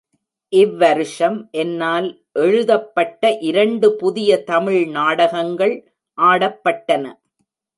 [0.53, 2.07] இவ் வருஷம் என்னால்
[2.39, 5.75] எழுதப்பட்ட இரண்டு புதிய தமிழ் நாடகங்கள்
[6.17, 7.05] ஆடப்பட்டன.